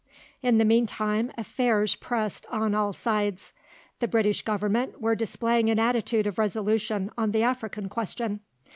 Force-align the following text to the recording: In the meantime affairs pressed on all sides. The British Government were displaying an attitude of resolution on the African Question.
In 0.41 0.57
the 0.57 0.65
meantime 0.65 1.31
affairs 1.37 1.93
pressed 1.95 2.47
on 2.49 2.73
all 2.73 2.91
sides. 2.91 3.53
The 3.99 4.07
British 4.07 4.41
Government 4.41 4.99
were 4.99 5.15
displaying 5.15 5.69
an 5.69 5.77
attitude 5.77 6.25
of 6.25 6.39
resolution 6.39 7.11
on 7.19 7.33
the 7.33 7.43
African 7.43 7.87
Question. 7.87 8.39